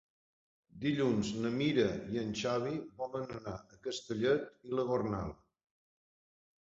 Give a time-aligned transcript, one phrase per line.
[0.85, 5.31] Dilluns na Mira i en Xavi volen anar a Castellet i la Gornal.